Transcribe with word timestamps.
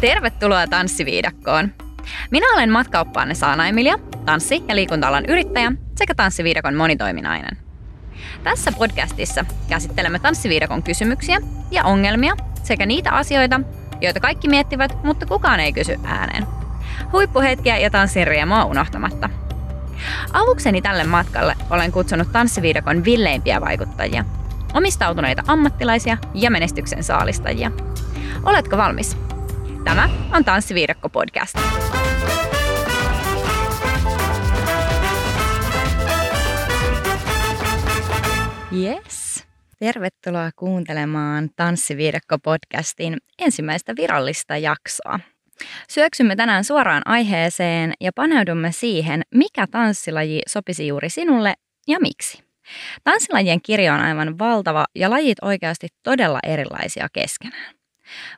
Tervetuloa 0.00 0.66
Tanssiviidakkoon! 0.66 1.72
Minä 2.30 2.46
olen 2.54 2.70
matkaoppaanne 2.70 3.34
Saana 3.34 3.66
Emilia, 3.66 3.98
tanssi- 4.24 4.64
ja 4.68 4.76
liikunta 4.76 5.22
yrittäjä 5.28 5.72
sekä 5.96 6.14
Tanssiviidakon 6.14 6.74
monitoiminainen. 6.74 7.56
Tässä 8.44 8.72
podcastissa 8.72 9.44
käsittelemme 9.68 10.18
Tanssiviidakon 10.18 10.82
kysymyksiä 10.82 11.40
ja 11.70 11.84
ongelmia 11.84 12.36
sekä 12.62 12.86
niitä 12.86 13.10
asioita, 13.10 13.60
joita 14.00 14.20
kaikki 14.20 14.48
miettivät, 14.48 15.04
mutta 15.04 15.26
kukaan 15.26 15.60
ei 15.60 15.72
kysy 15.72 15.96
ääneen. 16.04 16.46
Huippuhetkiä 17.12 17.78
ja 17.78 17.90
tanssin 17.90 18.26
riemua 18.26 18.64
unohtamatta. 18.64 19.30
Avukseni 20.32 20.82
tälle 20.82 21.04
matkalle 21.04 21.54
olen 21.70 21.92
kutsunut 21.92 22.32
Tanssiviidakon 22.32 23.04
villeimpiä 23.04 23.60
vaikuttajia, 23.60 24.24
omistautuneita 24.74 25.42
ammattilaisia 25.46 26.18
ja 26.34 26.50
menestyksen 26.50 27.02
saalistajia. 27.02 27.70
Oletko 28.42 28.76
valmis? 28.76 29.16
Tämä 29.84 30.08
on 30.32 30.44
Tanssiviidakko 30.44 31.08
podcast. 31.08 31.58
Yes. 38.72 39.44
Tervetuloa 39.78 40.50
kuuntelemaan 40.56 41.48
Tanssiviidakko-podcastin 41.56 43.16
ensimmäistä 43.38 43.96
virallista 43.96 44.56
jaksoa. 44.56 45.20
Syöksymme 45.88 46.36
tänään 46.36 46.64
suoraan 46.64 47.02
aiheeseen 47.04 47.92
ja 48.00 48.10
paneudumme 48.14 48.72
siihen, 48.72 49.22
mikä 49.34 49.66
tanssilaji 49.66 50.42
sopisi 50.48 50.86
juuri 50.86 51.10
sinulle 51.10 51.54
ja 51.88 51.98
miksi. 52.00 52.42
Tanssilajien 53.04 53.62
kirjo 53.62 53.94
on 53.94 54.00
aivan 54.00 54.38
valtava 54.38 54.84
ja 54.94 55.10
lajit 55.10 55.38
oikeasti 55.42 55.88
todella 56.02 56.38
erilaisia 56.42 57.08
keskenään. 57.12 57.79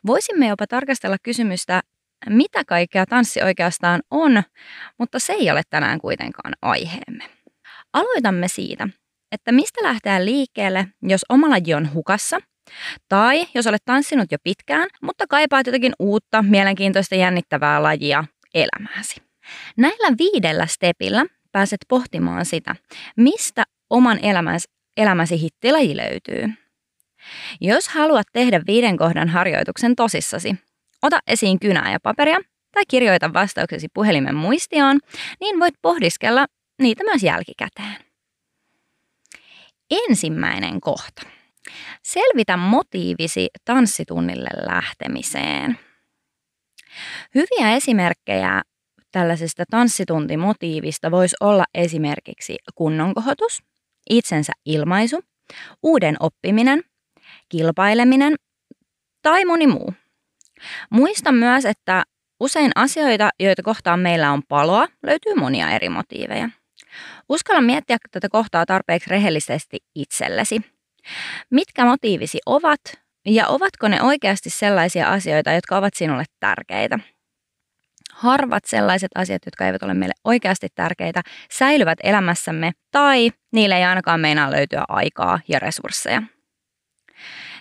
Voisimme 0.05 0.47
jopa 0.47 0.67
tarkastella 0.67 1.17
kysymystä, 1.23 1.81
mitä 2.29 2.63
kaikkea 2.65 3.05
tanssi 3.05 3.41
oikeastaan 3.41 4.01
on, 4.11 4.43
mutta 4.97 5.19
se 5.19 5.33
ei 5.33 5.51
ole 5.51 5.61
tänään 5.69 5.99
kuitenkaan 5.99 6.53
aiheemme. 6.61 7.23
Aloitamme 7.93 8.47
siitä, 8.47 8.87
että 9.31 9.51
mistä 9.51 9.83
lähteä 9.83 10.25
liikkeelle, 10.25 10.87
jos 11.01 11.25
oma 11.29 11.49
laji 11.49 11.73
on 11.73 11.93
hukassa, 11.93 12.39
tai 13.09 13.47
jos 13.55 13.67
olet 13.67 13.81
tanssinut 13.85 14.31
jo 14.31 14.37
pitkään, 14.43 14.89
mutta 15.01 15.25
kaipaat 15.29 15.67
jotakin 15.67 15.93
uutta, 15.99 16.41
mielenkiintoista, 16.41 17.15
jännittävää 17.15 17.83
lajia 17.83 18.23
elämääsi. 18.53 19.21
Näillä 19.77 20.17
viidellä 20.17 20.65
stepillä 20.65 21.25
pääset 21.51 21.79
pohtimaan 21.87 22.45
sitä, 22.45 22.75
mistä 23.17 23.63
oman 23.89 24.19
elämäsi, 24.21 24.67
elämäsi 24.97 25.41
hittilaji 25.41 25.97
löytyy. 25.97 26.62
Jos 27.61 27.87
haluat 27.87 28.27
tehdä 28.33 28.61
viiden 28.67 28.97
kohdan 28.97 29.29
harjoituksen 29.29 29.95
tosissasi, 29.95 30.55
ota 31.01 31.19
esiin 31.27 31.59
kynää 31.59 31.91
ja 31.91 31.99
paperia 32.03 32.37
tai 32.71 32.83
kirjoita 32.87 33.33
vastauksesi 33.33 33.87
puhelimen 33.93 34.35
muistioon, 34.35 34.99
niin 35.39 35.59
voit 35.59 35.75
pohdiskella 35.81 36.45
niitä 36.81 37.03
myös 37.03 37.23
jälkikäteen. 37.23 37.95
Ensimmäinen 39.91 40.81
kohta. 40.81 41.21
Selvitä 42.03 42.57
motiivisi 42.57 43.47
tanssitunnille 43.65 44.49
lähtemiseen. 44.65 45.79
Hyviä 47.35 47.75
esimerkkejä 47.75 48.61
tällaisesta 49.11 49.63
tanssituntimotiivista 49.69 51.11
voisi 51.11 51.35
olla 51.39 51.63
esimerkiksi 51.73 52.55
kunnonkohotus, 52.75 53.63
itsensä 54.09 54.53
ilmaisu, 54.65 55.23
uuden 55.83 56.15
oppiminen, 56.19 56.83
kilpaileminen 57.57 58.35
tai 59.21 59.45
moni 59.45 59.67
muu. 59.67 59.93
Muista 60.89 61.31
myös, 61.31 61.65
että 61.65 62.03
usein 62.39 62.71
asioita, 62.75 63.29
joita 63.39 63.63
kohtaan 63.63 63.99
meillä 63.99 64.31
on 64.31 64.41
paloa, 64.49 64.87
löytyy 65.03 65.35
monia 65.35 65.71
eri 65.71 65.89
motiiveja. 65.89 66.49
Uskalla 67.29 67.61
miettiä 67.61 67.97
tätä 68.11 68.29
kohtaa 68.29 68.65
tarpeeksi 68.65 69.09
rehellisesti 69.09 69.77
itsellesi. 69.95 70.61
Mitkä 71.49 71.85
motiivisi 71.85 72.39
ovat 72.45 72.79
ja 73.25 73.47
ovatko 73.47 73.87
ne 73.87 74.01
oikeasti 74.01 74.49
sellaisia 74.49 75.09
asioita, 75.09 75.51
jotka 75.51 75.77
ovat 75.77 75.93
sinulle 75.93 76.23
tärkeitä? 76.39 76.99
Harvat 78.13 78.65
sellaiset 78.65 79.11
asiat, 79.15 79.41
jotka 79.45 79.65
eivät 79.65 79.83
ole 79.83 79.93
meille 79.93 80.13
oikeasti 80.23 80.67
tärkeitä, 80.75 81.21
säilyvät 81.51 81.99
elämässämme 82.03 82.71
tai 82.91 83.31
niille 83.51 83.75
ei 83.75 83.83
ainakaan 83.83 84.19
meinaa 84.19 84.51
löytyä 84.51 84.83
aikaa 84.87 85.39
ja 85.47 85.59
resursseja. 85.59 86.21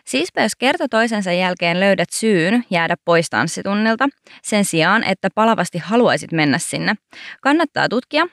Siispä 0.06 0.42
jos 0.42 0.56
kerta 0.56 0.88
toisensa 0.88 1.32
jälkeen 1.32 1.80
löydät 1.80 2.08
syyn 2.12 2.64
jäädä 2.70 2.96
pois 3.04 3.30
tanssitunnilta, 3.30 4.08
sen 4.42 4.64
sijaan, 4.64 5.04
että 5.04 5.28
palavasti 5.34 5.78
haluaisit 5.78 6.32
mennä 6.32 6.58
sinne, 6.58 6.94
kannattaa 7.40 7.88
tutkia, 7.88 8.26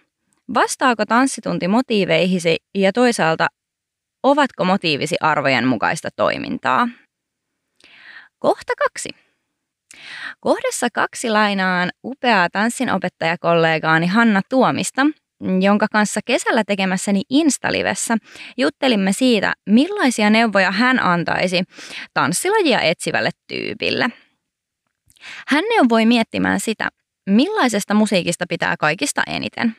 vastaako 0.54 1.06
tanssitunti 1.06 1.68
motiiveihisi 1.68 2.58
ja 2.76 2.94
toisaalta 2.94 3.48
ovatko 4.24 4.66
motiivisi 4.66 5.16
arvojen 5.22 5.68
mukaista 5.68 6.10
toimintaa. 6.16 6.88
Kohta 8.40 8.74
kaksi. 8.84 9.10
Kohdassa 10.40 10.88
kaksi 10.94 11.30
lainaan 11.30 11.90
upeaa 12.04 12.50
tanssinopettajakollegaani 12.50 14.08
Hanna 14.08 14.42
Tuomista, 14.50 15.06
jonka 15.62 15.88
kanssa 15.92 16.20
kesällä 16.26 16.64
tekemässäni 16.64 17.22
Instalivessä 17.30 18.18
juttelimme 18.58 19.14
siitä, 19.14 19.54
millaisia 19.66 20.30
neuvoja 20.30 20.72
hän 20.72 21.00
antaisi 21.00 21.64
tanssilajia 22.14 22.82
etsivälle 22.82 23.30
tyypille. 23.48 24.10
Hän 25.48 25.64
neuvoi 25.70 26.06
miettimään 26.06 26.60
sitä, 26.60 26.90
millaisesta 27.30 27.94
musiikista 27.94 28.46
pitää 28.50 28.76
kaikista 28.80 29.22
eniten. 29.28 29.76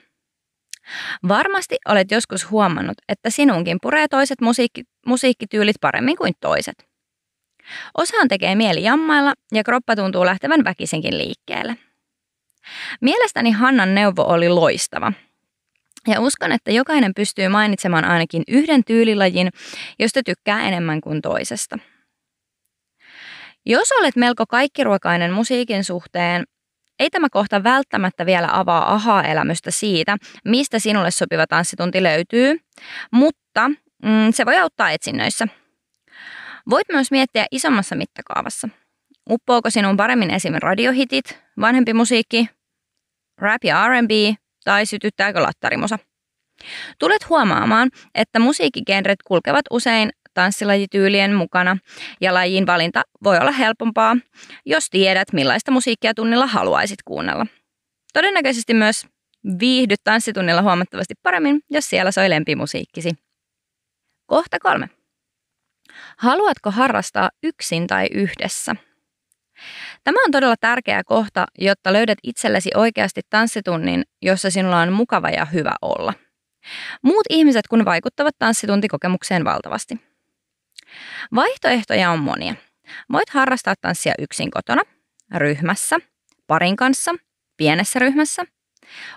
Varmasti 1.28 1.76
olet 1.88 2.10
joskus 2.10 2.50
huomannut, 2.50 2.97
että 3.09 3.31
sinunkin 3.31 3.78
puree 3.82 4.09
toiset 4.09 4.41
musiikki, 4.41 4.82
musiikkityylit 5.06 5.76
paremmin 5.81 6.16
kuin 6.16 6.32
toiset. 6.41 6.91
Osaan 7.99 8.28
tekee 8.28 8.54
mieli 8.54 8.82
jammailla 8.82 9.34
ja 9.53 9.65
kroppa 9.65 9.97
tuntuu 9.97 10.26
lähtevän 10.26 10.65
väkisinkin 10.65 11.19
liikkeelle. 11.19 11.76
Mielestäni 13.00 13.50
Hannan 13.50 13.94
neuvo 13.94 14.22
oli 14.22 14.49
loistava– 14.49 15.12
ja 16.06 16.21
uskon, 16.21 16.53
että 16.53 16.71
jokainen 16.71 17.12
pystyy 17.16 17.49
mainitsemaan 17.49 18.05
ainakin 18.05 18.43
yhden 18.49 18.84
tyylilajin, 18.84 19.49
josta 19.99 20.21
tykkää 20.22 20.69
enemmän 20.69 21.00
kuin 21.00 21.22
toisesta. 21.22 21.78
Jos 23.66 23.93
olet 24.00 24.16
melko 24.16 24.44
kaikkiruokainen 24.47 25.33
musiikin 25.33 25.84
suhteen, 25.84 26.44
ei 26.99 27.11
tämä 27.11 27.28
kohta 27.31 27.65
välttämättä 27.65 28.27
vielä 28.27 28.49
avaa 28.53 28.94
ahaa-elämystä 28.94 29.71
siitä, 29.71 30.16
mistä 30.44 30.78
sinulle 30.78 31.11
sopiva 31.11 31.47
tanssitunti 31.47 32.03
löytyy, 32.03 32.61
mutta 33.12 33.69
mm, 34.03 34.31
se 34.31 34.47
voi 34.47 34.59
auttaa 34.59 34.91
etsinnöissä. 34.91 35.47
Voit 36.71 36.88
myös 36.93 37.11
miettiä 37.11 37.47
isommassa 37.50 37.97
mittakaavassa. 37.97 38.69
Uppoako 39.31 39.71
sinun 39.71 39.97
paremmin 39.97 40.31
esim. 40.31 40.55
radiohitit, 40.59 41.38
vanhempi 41.61 41.94
musiikki, 41.94 42.49
rap 43.38 43.65
ja 43.65 43.88
R&B 43.88 44.11
tai 44.65 44.87
sytyttääkö 44.87 45.43
lattarimosa. 45.43 45.98
Tulet 46.98 47.28
huomaamaan, 47.28 47.91
että 48.15 48.38
musiikkigenret 48.38 49.19
kulkevat 49.26 49.65
usein 49.71 50.10
tanssilajityylien 50.34 51.34
mukana 51.34 51.76
ja 52.21 52.34
lajin 52.34 52.66
valinta 52.66 53.03
voi 53.25 53.38
olla 53.38 53.53
helpompaa, 53.53 54.16
jos 54.66 54.91
tiedät 54.91 55.32
millaista 55.32 55.70
musiikkia 55.72 56.15
tunnilla 56.15 56.47
haluaisit 56.47 57.03
kuunnella. 57.04 57.47
Todennäköisesti 58.12 58.75
myös 58.75 59.06
viihdyt 59.60 60.00
tanssitunnilla 60.04 60.62
huomattavasti 60.62 61.15
paremmin, 61.22 61.60
jos 61.70 61.91
siellä 61.91 62.10
soi 62.10 62.31
lempimusiikkisi. 62.31 63.10
Kohta 64.26 64.59
kolme. 64.59 64.88
Haluatko 66.19 66.70
harrastaa 66.70 67.31
yksin 67.43 67.87
tai 67.87 68.06
yhdessä? 68.15 68.76
Tämä 70.04 70.24
on 70.24 70.30
todella 70.30 70.56
tärkeä 70.60 71.04
kohta, 71.04 71.46
jotta 71.58 71.92
löydät 71.92 72.18
itsellesi 72.22 72.70
oikeasti 72.74 73.20
tanssitunnin, 73.30 74.04
jossa 74.22 74.50
sinulla 74.50 74.80
on 74.80 74.92
mukava 74.92 75.28
ja 75.28 75.44
hyvä 75.44 75.72
olla. 75.82 76.14
Muut 77.02 77.26
ihmiset 77.30 77.66
kun 77.68 77.84
vaikuttavat 77.84 78.34
tanssituntikokemukseen 78.38 79.44
valtavasti. 79.44 80.00
Vaihtoehtoja 81.34 82.10
on 82.10 82.18
monia. 82.18 82.54
Voit 83.12 83.30
harrastaa 83.30 83.74
tanssia 83.80 84.14
yksin 84.18 84.50
kotona, 84.50 84.82
ryhmässä, 85.34 85.96
parin 86.46 86.76
kanssa, 86.76 87.14
pienessä 87.56 87.98
ryhmässä, 87.98 88.42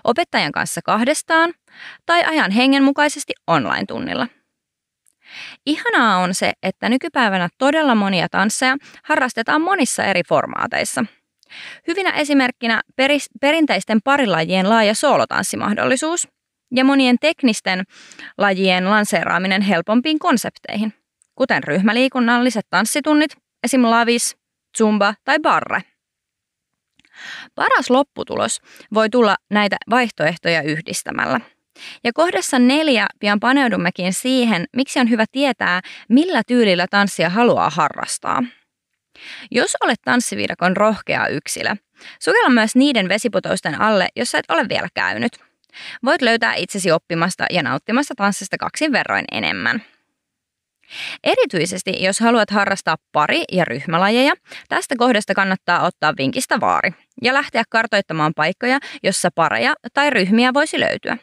opettajan 0.04 0.52
kanssa 0.52 0.80
kahdestaan 0.84 1.52
tai 2.06 2.24
ajan 2.24 2.50
hengenmukaisesti 2.50 3.32
online-tunnilla– 3.46 4.28
Ihanaa 5.66 6.18
on 6.18 6.34
se, 6.34 6.52
että 6.62 6.88
nykypäivänä 6.88 7.48
todella 7.58 7.94
monia 7.94 8.28
tansseja 8.28 8.76
harrastetaan 9.04 9.60
monissa 9.60 10.04
eri 10.04 10.22
formaateissa. 10.28 11.04
Hyvinä 11.86 12.10
esimerkkinä 12.10 12.82
peris, 12.96 13.30
perinteisten 13.40 14.00
parilajien 14.04 14.68
laaja 14.68 14.94
soolotanssimahdollisuus 14.94 16.28
ja 16.74 16.84
monien 16.84 17.16
teknisten 17.20 17.84
lajien 18.38 18.90
lanseeraaminen 18.90 19.62
helpompiin 19.62 20.18
konsepteihin, 20.18 20.94
kuten 21.34 21.64
ryhmäliikunnalliset 21.64 22.66
tanssitunnit, 22.70 23.36
esim. 23.62 23.82
lavis, 23.82 24.36
zumba 24.78 25.14
tai 25.24 25.38
barre. 25.40 25.82
Paras 27.54 27.90
lopputulos 27.90 28.60
voi 28.94 29.10
tulla 29.10 29.36
näitä 29.50 29.76
vaihtoehtoja 29.90 30.62
yhdistämällä. 30.62 31.40
Ja 32.04 32.12
kohdassa 32.12 32.58
neljä 32.58 33.06
pian 33.18 33.40
paneudummekin 33.40 34.12
siihen, 34.12 34.64
miksi 34.76 35.00
on 35.00 35.10
hyvä 35.10 35.24
tietää, 35.32 35.80
millä 36.08 36.42
tyylillä 36.46 36.86
tanssia 36.90 37.30
haluaa 37.30 37.70
harrastaa. 37.70 38.42
Jos 39.50 39.76
olet 39.80 40.02
tanssiviidakon 40.04 40.76
rohkea 40.76 41.26
yksilö, 41.26 41.76
sukella 42.20 42.50
myös 42.50 42.76
niiden 42.76 43.08
vesiputousten 43.08 43.80
alle, 43.80 44.08
jos 44.16 44.34
et 44.34 44.44
ole 44.48 44.68
vielä 44.68 44.88
käynyt. 44.94 45.32
Voit 46.04 46.22
löytää 46.22 46.54
itsesi 46.54 46.90
oppimasta 46.90 47.46
ja 47.50 47.62
nauttimasta 47.62 48.14
tanssista 48.14 48.58
kaksin 48.58 48.92
verroin 48.92 49.24
enemmän. 49.32 49.82
Erityisesti 51.24 52.02
jos 52.02 52.20
haluat 52.20 52.50
harrastaa 52.50 52.96
pari- 53.12 53.44
ja 53.52 53.64
ryhmälajeja, 53.64 54.32
tästä 54.68 54.94
kohdasta 54.98 55.34
kannattaa 55.34 55.86
ottaa 55.86 56.14
vinkistä 56.18 56.60
vaari 56.60 56.90
ja 57.22 57.34
lähteä 57.34 57.62
kartoittamaan 57.70 58.34
paikkoja, 58.36 58.78
jossa 59.02 59.28
pareja 59.34 59.74
tai 59.92 60.10
ryhmiä 60.10 60.54
voisi 60.54 60.80
löytyä. 60.80 61.16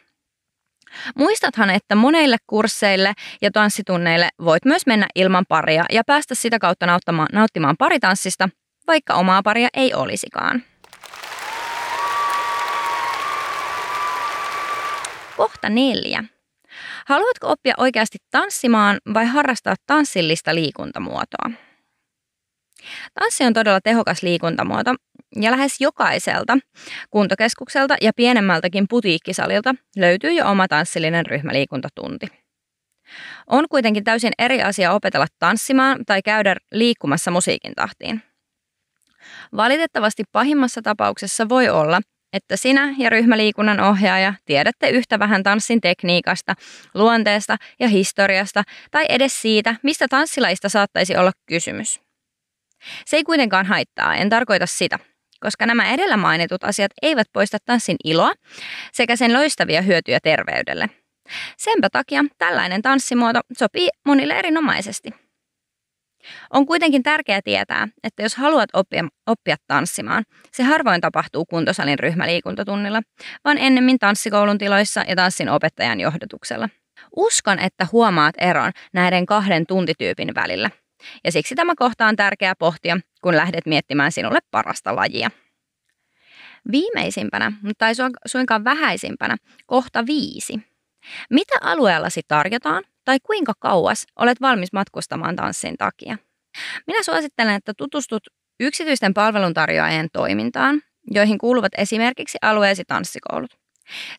Muistathan, 1.16 1.70
että 1.70 1.96
monille 1.96 2.38
kursseille 2.48 3.14
ja 3.42 3.52
tanssitunneille 3.52 4.30
voit 4.44 4.66
myös 4.66 4.86
mennä 4.86 5.08
ilman 5.16 5.46
paria 5.50 5.86
ja 5.92 6.04
päästä 6.08 6.36
sitä 6.36 6.60
kautta 6.60 6.86
nauttimaan, 6.86 7.28
nauttimaan 7.34 7.78
paritanssista, 7.78 8.50
vaikka 8.88 9.14
omaa 9.14 9.44
paria 9.44 9.68
ei 9.74 9.94
olisikaan. 9.94 10.64
Kohta 15.38 15.70
neljä. 15.70 16.24
Haluatko 17.08 17.48
oppia 17.48 17.74
oikeasti 17.78 18.18
tanssimaan 18.32 18.98
vai 19.14 19.26
harrastaa 19.26 19.76
tanssillista 19.88 20.56
liikuntamuotoa? 20.56 21.52
Tanssi 23.14 23.44
on 23.44 23.54
todella 23.54 23.82
tehokas 23.82 24.24
liikuntamuoto 24.24 24.96
ja 25.36 25.52
lähes 25.52 25.82
jokaiselta 25.82 26.58
kuntokeskukselta 27.10 27.96
ja 28.02 28.12
pienemmältäkin 28.16 28.86
putiikkisalilta 28.90 29.76
löytyy 29.96 30.32
jo 30.32 30.48
oma 30.48 30.68
tanssillinen 30.68 31.26
ryhmäliikuntatunti. 31.26 32.28
On 33.48 33.66
kuitenkin 33.70 34.04
täysin 34.04 34.34
eri 34.40 34.62
asia 34.62 34.94
opetella 34.94 35.28
tanssimaan 35.40 36.06
tai 36.06 36.22
käydä 36.22 36.56
liikkumassa 36.72 37.32
musiikin 37.32 37.74
tahtiin. 37.76 38.22
Valitettavasti 39.56 40.24
pahimmassa 40.32 40.82
tapauksessa 40.82 41.50
voi 41.50 41.70
olla, 41.70 42.02
että 42.34 42.58
sinä 42.58 42.96
ja 42.98 43.10
ryhmäliikunnan 43.10 43.80
ohjaaja 43.80 44.34
tiedätte 44.46 44.90
yhtä 44.90 45.20
vähän 45.20 45.44
tanssin 45.44 45.82
tekniikasta, 45.82 46.56
luonteesta 46.94 47.58
ja 47.80 47.88
historiasta 47.88 48.64
tai 48.92 49.06
edes 49.10 49.42
siitä, 49.42 49.76
mistä 49.84 50.08
tanssilaista 50.08 50.70
saattaisi 50.70 51.18
olla 51.18 51.32
kysymys. 51.46 52.02
Se 53.06 53.18
ei 53.18 53.24
kuitenkaan 53.24 53.66
haittaa, 53.66 54.16
en 54.16 54.30
tarkoita 54.30 54.66
sitä, 54.66 55.00
koska 55.44 55.66
nämä 55.66 55.94
edellä 55.94 56.18
mainitut 56.18 56.64
asiat 56.64 56.92
eivät 57.02 57.28
poista 57.34 57.58
tanssin 57.66 57.98
iloa 58.04 58.32
sekä 58.92 59.16
sen 59.16 59.34
loistavia 59.34 59.82
hyötyjä 59.82 60.20
terveydelle. 60.24 60.90
Senpä 61.58 61.90
takia 61.92 62.24
tällainen 62.38 62.82
tanssimuoto 62.82 63.40
sopii 63.58 63.90
monille 64.06 64.34
erinomaisesti. 64.34 65.10
On 66.50 66.66
kuitenkin 66.66 67.04
tärkeää 67.04 67.42
tietää, 67.44 67.88
että 68.04 68.24
jos 68.24 68.36
haluat 68.36 68.70
oppia, 68.74 69.08
oppia 69.28 69.56
tanssimaan, 69.68 70.24
se 70.52 70.64
harvoin 70.64 71.02
tapahtuu 71.02 71.46
kuntosalin 71.46 72.00
ryhmäliikuntatunnilla, 72.00 73.02
vaan 73.46 73.58
ennemmin 73.58 74.00
tanssikoulun 74.00 74.58
tiloissa 74.58 75.04
ja 75.08 75.16
tanssin 75.16 75.50
opettajan 75.50 76.00
johdotuksella. 76.00 76.70
Uskon, 77.16 77.60
että 77.60 77.88
huomaat 77.92 78.36
eron 78.38 78.72
näiden 78.94 79.26
kahden 79.26 79.66
tuntityypin 79.68 80.36
välillä. 80.36 80.70
Ja 81.24 81.32
siksi 81.32 81.56
tämä 81.56 81.74
kohta 81.76 82.08
on 82.08 82.16
tärkeää 82.16 82.56
pohtia, 82.56 82.98
kun 83.22 83.38
lähdet 83.38 83.66
miettimään 83.66 84.12
sinulle 84.12 84.40
parasta 84.52 84.96
lajia. 84.96 85.32
Viimeisimpänä, 86.72 87.52
mutta 87.62 87.88
ei 87.88 87.94
suinkaan 88.26 88.64
vähäisimpänä, 88.64 89.38
kohta 89.66 90.06
viisi. 90.06 90.60
Mitä 91.30 91.58
alueellasi 91.62 92.22
tarjotaan 92.28 92.84
tai 93.06 93.18
kuinka 93.20 93.54
kauas 93.60 94.06
olet 94.16 94.42
valmis 94.42 94.74
matkustamaan 94.74 95.36
tanssin 95.36 95.78
takia? 95.78 96.18
Minä 96.88 97.04
suosittelen, 97.04 97.56
että 97.56 97.74
tutustut 97.78 98.24
yksityisten 98.60 99.14
palveluntarjoajien 99.14 100.08
toimintaan, 100.14 100.82
joihin 101.12 101.38
kuuluvat 101.38 101.72
esimerkiksi 101.78 102.38
alueesi 102.42 102.84
tanssikoulut. 102.88 103.61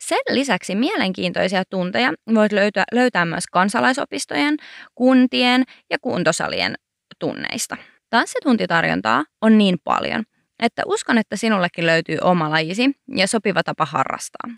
Sen 0.00 0.18
lisäksi 0.28 0.74
mielenkiintoisia 0.74 1.62
tunteja 1.70 2.12
voit 2.34 2.52
löytää, 2.52 2.84
löytää 2.92 3.24
myös 3.24 3.46
kansalaisopistojen, 3.52 4.56
kuntien 4.94 5.64
ja 5.90 5.98
kuntosalien 5.98 6.74
tunneista. 7.18 7.76
Tanssituntitarjontaa 8.10 9.24
on 9.40 9.58
niin 9.58 9.78
paljon, 9.84 10.24
että 10.62 10.82
uskon, 10.86 11.18
että 11.18 11.36
sinullekin 11.36 11.86
löytyy 11.86 12.18
oma 12.20 12.50
lajisi 12.50 12.90
ja 13.16 13.26
sopiva 13.26 13.62
tapa 13.62 13.84
harrastaa. 13.84 14.50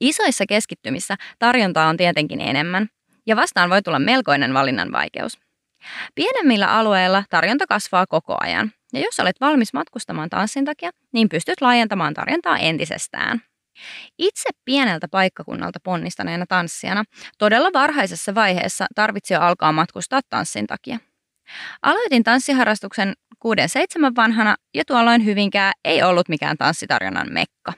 Isoissa 0.00 0.44
keskittymissä 0.48 1.16
tarjontaa 1.38 1.88
on 1.88 1.96
tietenkin 1.96 2.40
enemmän, 2.40 2.88
ja 3.26 3.36
vastaan 3.36 3.70
voi 3.70 3.82
tulla 3.82 3.98
melkoinen 3.98 4.54
valinnan 4.54 4.92
vaikeus. 4.92 5.38
Pienemmillä 6.14 6.72
alueilla 6.72 7.24
tarjonta 7.30 7.66
kasvaa 7.66 8.06
koko 8.06 8.36
ajan, 8.40 8.72
ja 8.92 9.00
jos 9.00 9.20
olet 9.20 9.40
valmis 9.40 9.72
matkustamaan 9.72 10.30
tanssin 10.30 10.64
takia, 10.64 10.90
niin 11.12 11.28
pystyt 11.28 11.60
laajentamaan 11.60 12.14
tarjontaa 12.14 12.58
entisestään. 12.58 13.42
Itse 14.18 14.48
pieneltä 14.64 15.08
paikkakunnalta 15.08 15.78
ponnistaneena 15.84 16.46
tanssijana 16.46 17.04
todella 17.38 17.70
varhaisessa 17.72 18.34
vaiheessa 18.34 18.86
tarvitsi 18.94 19.34
jo 19.34 19.40
alkaa 19.40 19.72
matkustaa 19.72 20.20
tanssin 20.30 20.66
takia. 20.66 20.98
Aloitin 21.82 22.24
tanssiharrastuksen 22.24 23.14
6-7 23.46 23.48
vanhana 24.16 24.56
ja 24.74 24.84
tuolloin 24.84 25.24
Hyvinkää 25.24 25.72
ei 25.84 26.02
ollut 26.02 26.28
mikään 26.28 26.56
tanssitarjonnan 26.56 27.32
mekka. 27.32 27.72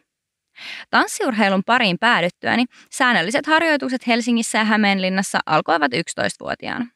Tanssiurheilun 0.91 1.63
pariin 1.67 1.99
päädyttyäni 1.99 2.65
säännölliset 2.93 3.47
harjoitukset 3.47 4.07
Helsingissä 4.07 4.59
ja 4.59 4.65
Hämeenlinnassa 4.65 5.39
alkoivat 5.47 5.93
11-vuotiaana. 5.93 6.87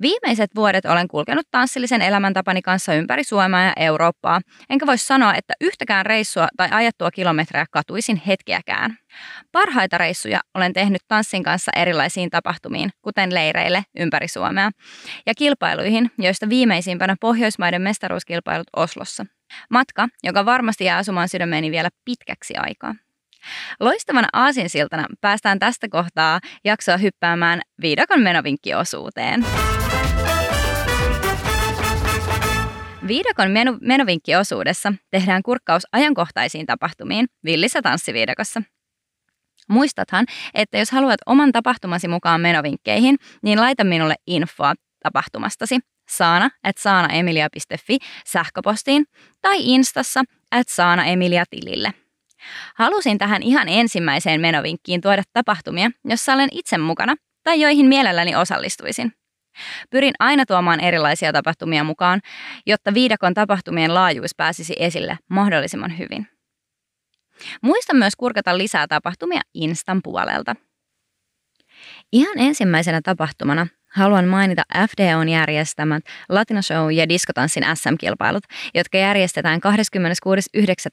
Viimeiset 0.00 0.50
vuodet 0.54 0.84
olen 0.84 1.08
kulkenut 1.08 1.46
tanssillisen 1.50 2.02
elämäntapani 2.02 2.62
kanssa 2.62 2.94
ympäri 2.94 3.24
Suomea 3.24 3.64
ja 3.64 3.72
Eurooppaa, 3.76 4.40
enkä 4.70 4.86
voi 4.86 4.98
sanoa, 4.98 5.34
että 5.34 5.54
yhtäkään 5.60 6.06
reissua 6.06 6.48
tai 6.56 6.68
ajattua 6.70 7.10
kilometrejä 7.10 7.66
katuisin 7.70 8.22
hetkeäkään. 8.26 8.98
Parhaita 9.52 9.98
reissuja 9.98 10.40
olen 10.54 10.72
tehnyt 10.72 11.02
tanssin 11.08 11.42
kanssa 11.42 11.72
erilaisiin 11.76 12.30
tapahtumiin, 12.30 12.90
kuten 13.02 13.34
leireille 13.34 13.82
ympäri 13.98 14.28
Suomea, 14.28 14.70
ja 15.26 15.34
kilpailuihin, 15.34 16.10
joista 16.18 16.48
viimeisimpänä 16.48 17.16
Pohjoismaiden 17.20 17.82
mestaruuskilpailut 17.82 18.66
Oslossa. 18.76 19.26
Matka, 19.70 20.08
joka 20.22 20.46
varmasti 20.46 20.84
jää 20.84 20.98
asumaan 20.98 21.28
sydämeeni 21.28 21.70
vielä 21.70 21.88
pitkäksi 22.04 22.54
aikaa. 22.56 22.94
Loistavana 23.80 24.28
aasinsiltana 24.32 25.06
päästään 25.20 25.58
tästä 25.58 25.88
kohtaa 25.88 26.40
jaksoa 26.64 26.96
hyppäämään 26.96 27.60
viidakon 27.80 28.20
menovinkkiosuuteen. 28.20 29.44
Viidakon 33.08 33.50
menu- 33.50 33.78
menovinkkiosuudessa 33.80 34.92
tehdään 35.10 35.42
kurkkaus 35.42 35.82
ajankohtaisiin 35.92 36.66
tapahtumiin 36.66 37.26
villissä 37.44 37.82
tanssiviidakossa. 37.82 38.62
Muistathan, 39.68 40.26
että 40.54 40.78
jos 40.78 40.90
haluat 40.90 41.20
oman 41.26 41.52
tapahtumasi 41.52 42.08
mukaan 42.08 42.40
menovinkkeihin, 42.40 43.16
niin 43.42 43.60
laita 43.60 43.84
minulle 43.84 44.14
infoa 44.26 44.74
tapahtumastasi 45.02 45.78
saana 46.08 46.50
at 46.62 46.78
saanaemilia.fi 46.78 47.98
sähköpostiin 48.26 49.04
tai 49.42 49.58
instassa 49.60 50.24
at 50.50 50.68
saanaemilia 50.68 51.44
tilille. 51.50 51.94
Halusin 52.76 53.18
tähän 53.18 53.42
ihan 53.42 53.68
ensimmäiseen 53.68 54.40
menovinkkiin 54.40 55.00
tuoda 55.00 55.22
tapahtumia, 55.32 55.90
jossa 56.04 56.32
olen 56.32 56.48
itse 56.52 56.78
mukana 56.78 57.14
tai 57.44 57.60
joihin 57.60 57.86
mielelläni 57.86 58.36
osallistuisin. 58.36 59.12
Pyrin 59.90 60.14
aina 60.18 60.46
tuomaan 60.46 60.80
erilaisia 60.80 61.32
tapahtumia 61.32 61.84
mukaan, 61.84 62.20
jotta 62.66 62.94
viidakon 62.94 63.34
tapahtumien 63.34 63.94
laajuus 63.94 64.34
pääsisi 64.36 64.74
esille 64.78 65.18
mahdollisimman 65.30 65.98
hyvin. 65.98 66.26
Muista 67.62 67.94
myös 67.94 68.16
kurkata 68.16 68.58
lisää 68.58 68.86
tapahtumia 68.86 69.40
Instan 69.54 70.00
puolelta. 70.04 70.56
Ihan 72.12 72.38
ensimmäisenä 72.38 73.00
tapahtumana 73.02 73.66
haluan 73.94 74.24
mainita 74.24 74.62
FDOn 74.90 75.28
järjestämät 75.28 76.04
Latino 76.28 76.62
Show 76.62 76.92
ja 76.92 77.08
diskotanssin 77.08 77.64
SM-kilpailut, 77.74 78.44
jotka 78.74 78.98
järjestetään 78.98 79.60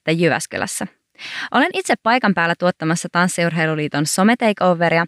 26.9. 0.08 0.14
Jyväskylässä. 0.16 0.86
Olen 1.52 1.70
itse 1.74 1.94
paikan 2.02 2.34
päällä 2.34 2.54
tuottamassa 2.58 3.08
Tanssiurheiluliiton 3.12 4.06
Some 4.06 4.36
Takeoveria 4.36 5.06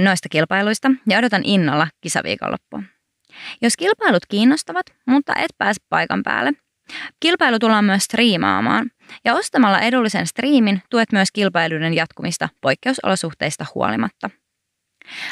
noista 0.00 0.28
kilpailuista 0.28 0.90
ja 1.08 1.18
odotan 1.18 1.42
innolla 1.44 1.88
kisaviikonloppua. 2.00 2.82
Jos 3.62 3.76
kilpailut 3.76 4.26
kiinnostavat, 4.28 4.86
mutta 5.06 5.32
et 5.36 5.50
pääse 5.58 5.80
paikan 5.88 6.22
päälle, 6.22 6.52
kilpailu 7.20 7.58
tullaan 7.58 7.84
myös 7.84 8.04
striimaamaan 8.04 8.90
ja 9.24 9.34
ostamalla 9.34 9.80
edullisen 9.80 10.26
striimin 10.26 10.82
tuet 10.90 11.12
myös 11.12 11.32
kilpailuiden 11.32 11.94
jatkumista 11.94 12.48
poikkeusolosuhteista 12.60 13.66
huolimatta. 13.74 14.30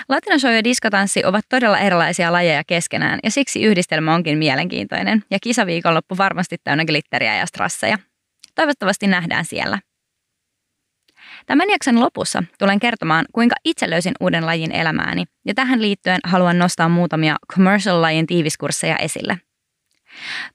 Latino 0.08 0.50
ja 0.50 0.64
diskotanssi 0.64 1.24
ovat 1.24 1.44
todella 1.48 1.78
erilaisia 1.78 2.32
lajeja 2.32 2.62
keskenään 2.66 3.18
ja 3.22 3.30
siksi 3.30 3.62
yhdistelmä 3.62 4.14
onkin 4.14 4.38
mielenkiintoinen 4.38 5.24
ja 5.30 5.38
kisaviikonloppu 5.42 6.18
varmasti 6.18 6.56
täynnä 6.64 6.84
glitteriä 6.84 7.36
ja 7.36 7.46
strasseja. 7.46 7.98
Toivottavasti 8.54 9.06
nähdään 9.06 9.44
siellä. 9.44 9.78
Tämän 11.46 11.70
jakson 11.70 12.00
lopussa 12.00 12.42
tulen 12.58 12.80
kertomaan, 12.80 13.24
kuinka 13.32 13.56
itse 13.64 13.90
löysin 13.90 14.14
uuden 14.20 14.46
lajin 14.46 14.72
elämääni, 14.72 15.24
ja 15.46 15.54
tähän 15.54 15.82
liittyen 15.82 16.20
haluan 16.24 16.58
nostaa 16.58 16.88
muutamia 16.88 17.36
commercial-lajin 17.52 18.26
tiiviskursseja 18.26 18.96
esille. 18.96 19.38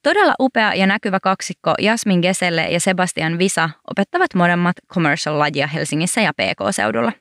Todella 0.03 0.34
upea 0.39 0.74
ja 0.74 0.88
näkyvä 0.88 1.20
kaksikko 1.20 1.74
Jasmin 1.79 2.20
Geselle 2.20 2.62
ja 2.62 2.79
Sebastian 2.79 3.39
Visa 3.39 3.70
opettavat 3.91 4.34
molemmat 4.36 4.75
commercial-lajia 4.94 5.68
Helsingissä 5.68 6.22
ja 6.22 6.34
PK-seudulla. 6.34 7.12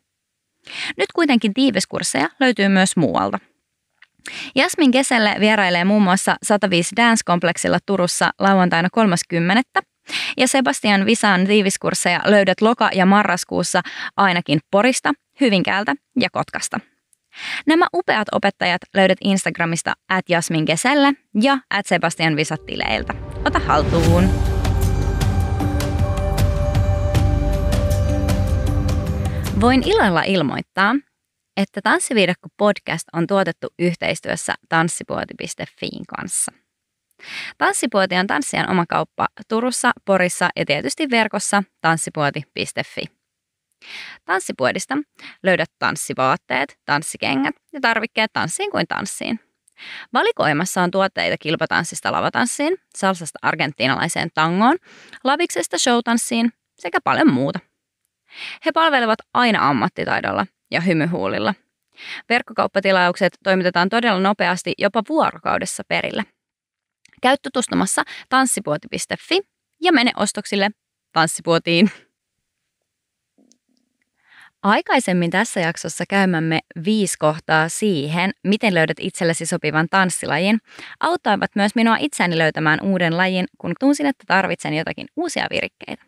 Nyt 0.96 1.12
kuitenkin 1.14 1.54
tiiviskursseja 1.54 2.28
löytyy 2.40 2.68
myös 2.68 2.96
muualta. 2.96 3.38
Jasmin 4.54 4.90
Keselle 4.90 5.36
vierailee 5.40 5.84
muun 5.84 6.02
muassa 6.02 6.36
105 6.42 6.96
Dance-kompleksilla 6.96 7.78
Turussa 7.86 8.30
lauantaina 8.38 8.88
30. 8.92 9.62
Ja 10.36 10.48
Sebastian 10.48 11.06
Visan 11.06 11.46
tiiviskursseja 11.46 12.20
löydät 12.24 12.60
loka- 12.60 12.90
ja 12.92 13.06
marraskuussa 13.06 13.80
ainakin 14.16 14.60
Porista, 14.70 15.12
Hyvinkäältä 15.40 15.94
ja 16.20 16.28
Kotkasta. 16.32 16.80
Nämä 17.66 17.86
upeat 17.94 18.28
opettajat 18.32 18.80
löydät 18.94 19.18
Instagramista 19.24 19.92
at 20.08 20.28
Jasmin 20.28 20.64
Keselle 20.64 21.12
ja 21.42 21.58
at 21.70 21.86
Sebastian 21.86 22.36
Visat 22.36 22.66
tileiltä. 22.66 23.14
Ota 23.44 23.58
haltuun! 23.58 24.28
Voin 29.60 29.82
ilolla 29.88 30.22
ilmoittaa, 30.22 30.94
että 31.56 31.80
Tanssiviidakko 31.82 32.48
podcast 32.56 33.04
on 33.12 33.26
tuotettu 33.26 33.68
yhteistyössä 33.78 34.54
tanssipuoti.fiin 34.68 36.06
kanssa. 36.06 36.52
Tanssipuoti 37.58 38.14
on 38.14 38.26
tanssijan 38.26 38.70
oma 38.70 38.84
kauppa 38.88 39.26
Turussa, 39.48 39.90
Porissa 40.04 40.48
ja 40.56 40.64
tietysti 40.64 41.10
verkossa 41.10 41.62
tanssipuoti.fi. 41.80 43.04
Tanssipuodista 44.24 44.94
löydät 45.42 45.70
tanssivaatteet, 45.78 46.78
tanssikengät 46.84 47.54
ja 47.72 47.80
tarvikkeet 47.80 48.32
tanssiin 48.32 48.70
kuin 48.70 48.86
tanssiin. 48.88 49.40
Valikoimassa 50.12 50.82
on 50.82 50.90
tuotteita 50.90 51.36
kilpatanssista 51.40 52.12
lavatanssiin, 52.12 52.76
salsasta 52.96 53.38
argentiinalaiseen 53.42 54.28
tangoon, 54.34 54.76
laviksesta 55.24 55.78
showtanssiin 55.78 56.52
sekä 56.78 56.98
paljon 57.04 57.32
muuta. 57.32 57.58
He 58.66 58.72
palvelevat 58.72 59.18
aina 59.34 59.68
ammattitaidolla 59.68 60.46
ja 60.70 60.80
hymyhuulilla. 60.80 61.54
Verkkokauppatilaukset 62.28 63.38
toimitetaan 63.44 63.88
todella 63.88 64.20
nopeasti 64.20 64.72
jopa 64.78 65.02
vuorokaudessa 65.08 65.82
perille. 65.88 66.24
Käy 67.22 67.36
tutustumassa 67.42 68.02
tanssipuoti.fi 68.28 69.40
ja 69.82 69.92
mene 69.92 70.12
ostoksille 70.16 70.70
tanssipuotiin. 71.12 71.90
Aikaisemmin 74.62 75.30
tässä 75.30 75.60
jaksossa 75.60 76.04
käymämme 76.08 76.60
viisi 76.84 77.18
kohtaa 77.18 77.68
siihen, 77.68 78.30
miten 78.44 78.74
löydät 78.74 78.96
itsellesi 79.00 79.46
sopivan 79.46 79.86
tanssilajin, 79.90 80.58
auttoivat 81.00 81.50
myös 81.54 81.74
minua 81.74 81.96
itseäni 82.00 82.38
löytämään 82.38 82.80
uuden 82.82 83.16
lajin, 83.16 83.46
kun 83.58 83.72
tunsin, 83.80 84.06
että 84.06 84.24
tarvitsen 84.26 84.74
jotakin 84.74 85.06
uusia 85.16 85.46
virikkeitä. 85.50 86.04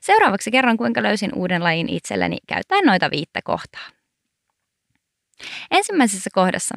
Seuraavaksi 0.00 0.50
kerron, 0.50 0.76
kuinka 0.76 1.02
löysin 1.02 1.30
uuden 1.34 1.64
lajin 1.64 1.88
itselleni 1.88 2.36
käyttäen 2.48 2.84
noita 2.84 3.10
viittä 3.10 3.40
kohtaa. 3.44 3.88
Ensimmäisessä 5.70 6.30
kohdassa 6.32 6.74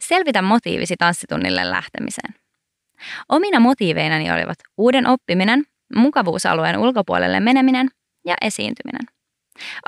selvitä 0.00 0.42
motiivisi 0.42 0.96
tanssitunnille 0.96 1.70
lähtemiseen. 1.70 2.41
Omina 3.28 3.60
motiiveinani 3.60 4.32
olivat 4.32 4.58
uuden 4.76 5.06
oppiminen, 5.06 5.64
mukavuusalueen 5.94 6.78
ulkopuolelle 6.78 7.40
meneminen 7.40 7.88
ja 8.26 8.34
esiintyminen. 8.40 9.06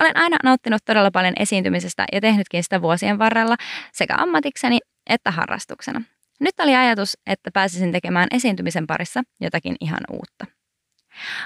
Olen 0.00 0.16
aina 0.16 0.36
nauttinut 0.44 0.82
todella 0.84 1.10
paljon 1.10 1.34
esiintymisestä 1.38 2.04
ja 2.12 2.20
tehnytkin 2.20 2.62
sitä 2.62 2.82
vuosien 2.82 3.18
varrella 3.18 3.56
sekä 3.92 4.14
ammatikseni 4.18 4.78
että 5.10 5.30
harrastuksena. 5.30 6.02
Nyt 6.40 6.54
oli 6.60 6.74
ajatus, 6.74 7.18
että 7.26 7.50
pääsisin 7.54 7.92
tekemään 7.92 8.28
esiintymisen 8.30 8.86
parissa 8.86 9.22
jotakin 9.40 9.76
ihan 9.80 10.00
uutta. 10.12 10.46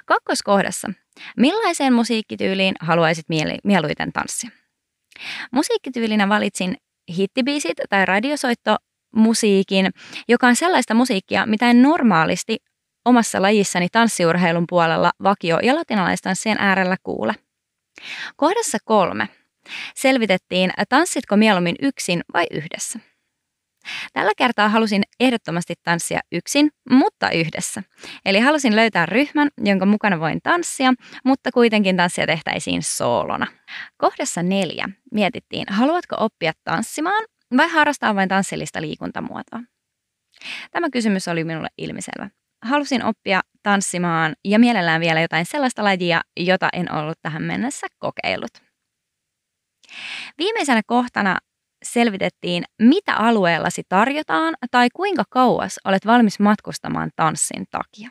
Kakkoskohdassa. 0.06 0.90
Millaiseen 1.37 1.92
musiikkityyliin 1.92 2.75
haluaisit 2.80 3.26
mieluiten 3.64 4.12
tanssia? 4.12 4.50
Musiikkityylinä 5.52 6.28
valitsin 6.28 6.76
hittibiisit 7.16 7.78
tai 7.90 8.06
radiosoitto 8.06 8.76
musiikin, 9.14 9.90
joka 10.28 10.46
on 10.46 10.56
sellaista 10.56 10.94
musiikkia, 10.94 11.46
mitä 11.46 11.70
en 11.70 11.82
normaalisti 11.82 12.56
omassa 13.04 13.42
lajissani 13.42 13.88
tanssiurheilun 13.92 14.64
puolella 14.68 15.10
vakio- 15.22 15.60
ja 15.62 15.74
latinalaistanssien 15.74 16.56
äärellä 16.60 16.96
kuule. 17.02 17.34
Kohdassa 18.36 18.78
kolme 18.84 19.28
selvitettiin, 19.94 20.70
tanssitko 20.88 21.36
mieluummin 21.36 21.76
yksin 21.82 22.20
vai 22.34 22.46
yhdessä. 22.50 22.98
Tällä 24.12 24.32
kertaa 24.36 24.68
halusin 24.68 25.02
ehdottomasti 25.20 25.74
tanssia 25.82 26.20
yksin, 26.32 26.70
mutta 26.90 27.30
yhdessä. 27.30 27.82
Eli 28.24 28.40
halusin 28.40 28.76
löytää 28.76 29.06
ryhmän, 29.06 29.48
jonka 29.64 29.86
mukana 29.86 30.20
voin 30.20 30.40
tanssia, 30.42 30.94
mutta 31.24 31.52
kuitenkin 31.52 31.96
tanssia 31.96 32.26
tehtäisiin 32.26 32.82
soolona. 32.82 33.46
Kohdassa 33.96 34.42
neljä 34.42 34.88
mietittiin, 35.12 35.66
haluatko 35.70 36.16
oppia 36.18 36.52
tanssimaan 36.64 37.24
vai 37.56 37.68
harrastaa 37.68 38.14
vain 38.14 38.28
tanssillista 38.28 38.80
liikuntamuotoa. 38.80 39.60
Tämä 40.70 40.90
kysymys 40.90 41.28
oli 41.28 41.44
minulle 41.44 41.68
ilmiselvä. 41.78 42.30
Halusin 42.64 43.04
oppia 43.04 43.40
tanssimaan 43.62 44.34
ja 44.44 44.58
mielellään 44.58 45.00
vielä 45.00 45.20
jotain 45.20 45.46
sellaista 45.46 45.84
lajia, 45.84 46.20
jota 46.36 46.68
en 46.72 46.92
ollut 46.94 47.18
tähän 47.22 47.42
mennessä 47.42 47.86
kokeillut. 47.98 48.50
Viimeisenä 50.38 50.82
kohtana 50.86 51.38
selvitettiin, 51.84 52.64
mitä 52.82 53.14
alueellasi 53.14 53.82
tarjotaan 53.88 54.54
tai 54.70 54.88
kuinka 54.94 55.24
kauas 55.30 55.80
olet 55.84 56.06
valmis 56.06 56.40
matkustamaan 56.40 57.10
tanssin 57.16 57.64
takia. 57.70 58.10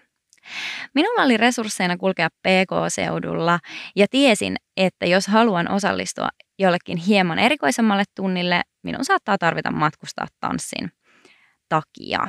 Minulla 0.95 1.23
oli 1.23 1.37
resursseina 1.37 1.97
kulkea 1.97 2.29
PK-seudulla 2.29 3.59
ja 3.95 4.07
tiesin, 4.11 4.55
että 4.77 5.05
jos 5.05 5.27
haluan 5.27 5.71
osallistua 5.71 6.29
jollekin 6.59 6.97
hieman 6.97 7.39
erikoisemmalle 7.39 8.03
tunnille, 8.15 8.61
minun 8.87 9.05
saattaa 9.05 9.37
tarvita 9.37 9.71
matkustaa 9.71 10.27
tanssin 10.39 10.91
takia. 11.69 12.27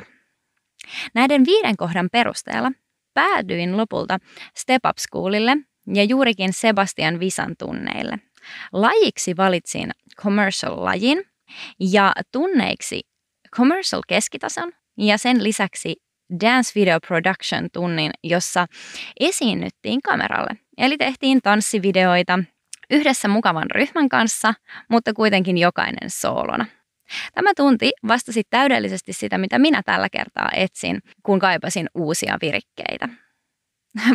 Näiden 1.15 1.45
viiden 1.45 1.77
kohdan 1.77 2.09
perusteella 2.11 2.71
päädyin 3.13 3.77
lopulta 3.77 4.17
Step 4.57 4.85
Up 4.89 4.97
Schoolille 4.97 5.57
ja 5.93 6.03
juurikin 6.03 6.53
Sebastian 6.53 7.19
Visan 7.19 7.55
tunneille. 7.59 8.19
Lajiksi 8.73 9.37
valitsin 9.37 9.91
commercial-lajin 10.17 11.23
ja 11.79 12.13
tunneiksi 12.31 13.01
commercial 13.55 14.01
keskitason 14.07 14.71
ja 14.97 15.17
sen 15.17 15.43
lisäksi 15.43 15.95
Dance 16.43 16.71
Video 16.75 16.99
Production 17.07 17.69
tunnin, 17.73 18.11
jossa 18.23 18.65
esiinnyttiin 19.19 20.01
kameralle. 20.01 20.57
Eli 20.77 20.97
tehtiin 20.97 21.41
tanssivideoita 21.41 22.39
yhdessä 22.89 23.27
mukavan 23.27 23.71
ryhmän 23.71 24.09
kanssa, 24.09 24.53
mutta 24.89 25.13
kuitenkin 25.13 25.57
jokainen 25.57 26.09
soolona. 26.09 26.65
Tämä 27.33 27.51
tunti 27.55 27.91
vastasi 28.07 28.43
täydellisesti 28.49 29.13
sitä, 29.13 29.37
mitä 29.37 29.59
minä 29.59 29.81
tällä 29.85 30.09
kertaa 30.09 30.49
etsin, 30.55 30.99
kun 31.23 31.39
kaipasin 31.39 31.87
uusia 31.95 32.37
virikkeitä. 32.41 33.09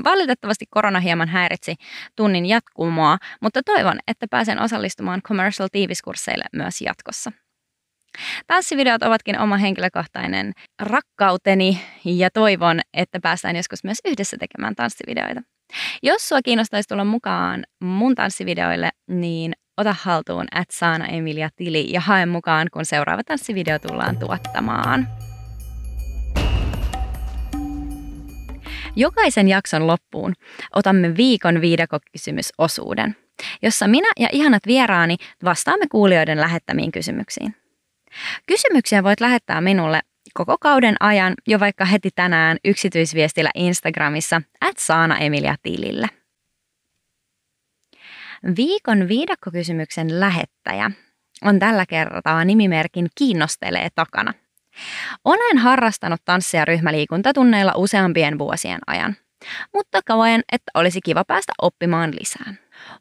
Valitettavasti 0.05 0.65
korona 0.71 1.01
hieman 1.01 1.29
häiritsi 1.29 1.75
tunnin 2.17 2.47
jatkumoa, 2.47 3.19
mutta 3.41 3.61
toivon, 3.63 3.99
että 4.09 4.27
pääsen 4.31 4.63
osallistumaan 4.63 5.23
commercial 5.23 5.69
tiiviskursseille 5.73 6.45
myös 6.53 6.81
jatkossa. 6.81 7.33
Tanssivideot 8.47 9.03
ovatkin 9.03 9.39
oma 9.39 9.57
henkilökohtainen 9.57 10.53
rakkauteni 10.83 11.81
ja 12.05 12.31
toivon, 12.31 12.81
että 12.95 13.21
päästään 13.21 13.57
joskus 13.57 13.85
myös 13.85 13.99
yhdessä 14.05 14.37
tekemään 14.41 14.75
tanssivideoita. 14.75 15.43
Jos 16.03 16.29
sua 16.29 16.43
kiinnostaisi 16.43 16.89
tulla 16.89 17.05
mukaan 17.05 17.65
mun 17.81 18.15
tanssivideoille, 18.15 18.91
niin 19.09 19.53
ota 19.77 19.95
haltuun 20.03 20.47
at 20.55 20.71
Saana 20.71 21.07
Emilia 21.07 21.49
Tili 21.57 21.93
ja 21.93 22.01
hae 22.01 22.27
mukaan, 22.27 22.69
kun 22.73 22.85
seuraava 22.85 23.25
tanssivideo 23.25 23.79
tullaan 23.79 24.19
tuottamaan. 24.19 25.09
Jokaisen 28.97 29.49
jakson 29.49 29.87
loppuun 29.87 30.33
otamme 30.75 31.17
viikon 31.17 31.61
viidakokysymysosuuden, 31.61 33.17
jossa 33.63 33.89
minä 33.89 34.09
ja 34.19 34.29
ihanat 34.33 34.63
vieraani 34.67 35.17
vastaamme 35.45 35.87
kuulijoiden 35.91 36.41
lähettämiin 36.41 36.93
kysymyksiin. 36.93 37.57
Kysymyksiä 38.47 39.05
voit 39.05 39.21
lähettää 39.21 39.61
minulle 39.61 40.01
koko 40.35 40.57
kauden 40.61 40.97
ajan 41.01 41.35
jo 41.47 41.61
vaikka 41.61 41.85
heti 41.85 42.11
tänään 42.15 42.57
yksityisviestillä 42.65 43.51
Instagramissa 43.55 44.43
at 44.61 44.77
Saana 44.79 45.19
Emilia 45.19 45.57
tilille. 45.63 46.07
Viikon 48.57 49.09
viidakkokysymyksen 49.09 50.21
lähettäjä 50.21 50.91
on 51.43 51.59
tällä 51.59 51.87
kertaa 51.87 52.45
nimimerkin 52.45 53.09
Kiinnostelee 53.15 53.89
takana. 53.95 54.35
Olen 55.25 55.59
harrastanut 55.59 56.21
tanssia 56.25 56.65
ryhmäliikuntatunneilla 56.65 57.73
useampien 57.77 58.39
vuosien 58.39 58.79
ajan. 58.87 59.17
mutta 59.75 60.01
koen, 60.07 60.43
että 60.53 60.71
olisi 60.75 61.01
kiva 61.05 61.25
päästä 61.25 61.53
oppimaan 61.63 62.11
lisää. 62.21 62.55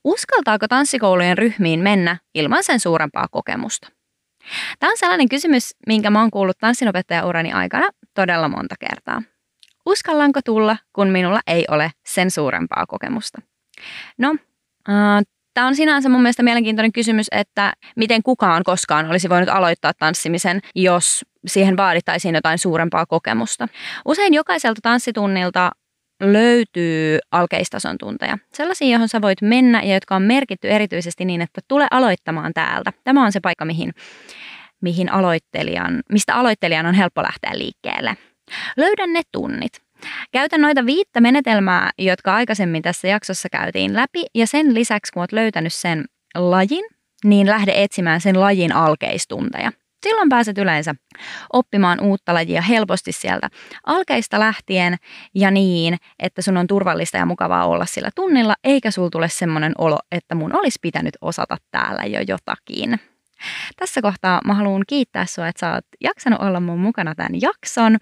Uskaltaako 0.03 0.68
tanssikoulujen 0.68 1.38
ryhmiin 1.38 1.80
mennä 1.80 2.18
ilman 2.36 2.63
sen 2.63 2.80
suurempaa 2.80 3.27
kokemusta? 3.32 4.02
Tämä 4.79 4.91
on 4.91 4.97
sellainen 4.97 5.29
kysymys, 5.29 5.75
minkä 5.88 6.09
mä 6.09 6.21
oon 6.21 6.31
kuullut 6.31 6.57
tanssinopettajaurani 6.57 7.53
aikana 7.53 7.89
todella 8.13 8.47
monta 8.47 8.75
kertaa. 8.79 9.21
Uskallanko 9.85 10.39
tulla, 10.45 10.77
kun 10.93 11.07
minulla 11.07 11.39
ei 11.47 11.65
ole 11.71 11.91
sen 12.05 12.31
suurempaa 12.31 12.85
kokemusta? 12.85 13.41
No, 14.17 14.35
äh, 14.89 15.23
Tämä 15.53 15.67
on 15.67 15.75
sinänsä 15.75 16.09
mun 16.09 16.21
mielestä 16.21 16.43
mielenkiintoinen 16.43 16.91
kysymys, 16.91 17.27
että 17.31 17.73
miten 17.95 18.23
kukaan 18.23 18.63
koskaan 18.63 19.09
olisi 19.09 19.29
voinut 19.29 19.50
aloittaa 19.50 19.91
tanssimisen, 20.00 20.59
jos 20.75 21.25
siihen 21.47 21.77
vaadittaisiin 21.77 22.35
jotain 22.35 22.59
suurempaa 22.59 23.05
kokemusta. 23.05 23.67
Usein 24.05 24.33
jokaiselta 24.33 24.79
tanssitunnilta 24.83 25.71
löytyy 26.22 27.20
alkeistason 27.32 27.98
tunteja. 27.98 28.38
Sellaisia, 28.53 28.88
johon 28.88 29.10
sä 29.10 29.22
voit 29.22 29.41
mennä 29.41 29.82
ja 29.82 29.93
jotka 29.93 30.15
on 30.15 30.22
merkitty 30.22 30.70
erityisesti 30.70 31.25
niin, 31.25 31.41
että 31.41 31.62
tule 31.67 31.88
aloittamaan 31.91 32.53
täältä. 32.53 32.93
Tämä 33.03 33.25
on 33.25 33.32
se 33.32 33.39
paikka, 33.39 33.65
mihin, 33.65 33.91
mihin 34.82 35.12
aloittelijan, 35.12 36.01
mistä 36.12 36.36
aloittelijan 36.36 36.86
on 36.86 36.93
helppo 36.93 37.24
lähteä 37.24 37.51
liikkeelle. 37.53 38.17
Löydä 38.77 39.08
ne 39.08 39.22
tunnit. 39.32 39.82
Käytä 40.32 40.58
noita 40.58 40.86
viittä 40.86 41.22
menetelmää, 41.22 41.89
jotka 41.98 42.36
aikaisemmin 42.36 42.82
tässä 42.82 43.08
jaksossa 43.08 43.50
käytiin 43.50 43.93
läpi, 43.93 44.25
ja 44.36 44.48
sen 44.48 44.74
lisäksi, 44.74 45.13
kun 45.13 45.22
olet 45.22 45.32
löytänyt 45.32 45.74
sen 45.74 46.05
lajin, 46.36 46.86
niin 47.24 47.48
lähde 47.48 47.72
etsimään 47.75 48.22
sen 48.22 48.39
lajin 48.39 48.75
alkeistunteja. 48.75 49.72
Silloin 50.03 50.29
pääset 50.29 50.57
yleensä 50.57 50.95
oppimaan 51.53 52.01
uutta 52.01 52.33
lajia 52.33 52.62
helposti 52.62 53.12
sieltä 53.12 53.50
alkeista 53.86 54.39
lähtien 54.39 54.95
ja 55.36 55.51
niin, 55.51 55.98
että 56.19 56.41
sun 56.41 56.57
on 56.57 56.67
turvallista 56.67 57.17
ja 57.17 57.25
mukavaa 57.25 57.65
olla 57.65 57.86
sillä 57.86 58.10
tunnilla, 58.15 58.53
eikä 58.63 58.91
sul 58.91 59.10
tule 59.10 59.29
semmoinen 59.29 59.74
olo, 59.77 60.00
että 60.12 60.36
mun 60.36 60.55
olisi 60.55 60.79
pitänyt 60.81 61.17
osata 61.22 61.57
täällä 61.72 62.03
jo 62.03 62.19
jotakin. 62.27 63.00
Tässä 63.79 64.01
kohtaa 64.01 64.41
mä 64.45 64.53
haluan 64.53 64.83
kiittää 64.88 65.25
sua, 65.25 65.48
että 65.48 65.60
sä 65.60 65.74
oot 65.74 65.86
jaksanut 66.01 66.41
olla 66.41 66.60
mun 66.60 66.79
mukana 66.79 67.15
tämän 67.15 67.41
jakson 67.41 67.98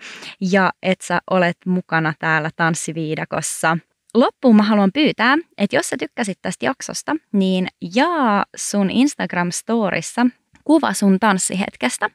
ja 0.52 0.72
että 0.84 1.06
sä 1.06 1.20
olet 1.32 1.58
mukana 1.66 2.14
täällä 2.20 2.50
Tanssiviidakossa. 2.56 3.78
Loppuun 4.14 4.56
mä 4.56 4.64
haluan 4.64 4.92
pyytää, 4.94 5.38
että 5.58 5.76
jos 5.76 5.90
sä 5.90 5.98
tykkäsit 5.98 6.38
tästä 6.42 6.66
jaksosta, 6.66 7.16
niin 7.34 7.68
jaa 7.96 8.46
sun 8.56 8.90
Instagram-storissa 8.90 10.41
kuva 10.64 10.94
sun 10.94 11.20
tanssihetkestä 11.20 12.10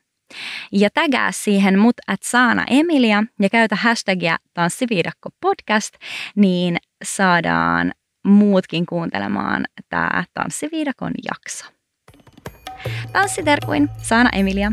ja 0.72 0.88
tägää 0.94 1.32
siihen 1.32 1.78
mut 1.78 1.96
at 2.06 2.22
Saana 2.22 2.64
Emilia 2.70 3.24
ja 3.40 3.50
käytä 3.50 3.76
hashtagia 3.76 4.36
tanssiviidakko 4.54 5.28
podcast, 5.40 5.94
niin 6.36 6.76
saadaan 7.04 7.92
muutkin 8.26 8.86
kuuntelemaan 8.86 9.64
tämä 9.88 10.24
Tanssiviidakon 10.34 11.12
jakso. 11.28 11.64
Tanssiterkuin 13.12 13.88
Saana 14.02 14.30
Emilia. 14.32 14.72